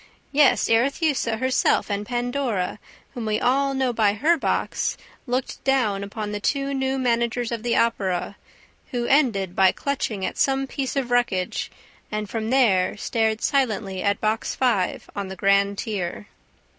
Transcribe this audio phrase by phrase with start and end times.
[0.31, 2.79] Yes, Arethusa herself and Pandora,
[3.13, 7.61] whom we all know by her box, looked down upon the two new managers of
[7.61, 8.35] the Opera,
[8.89, 11.69] who ended by clutching at some piece of wreckage
[12.11, 16.25] and from there stared silently at Box Five on the grand tier.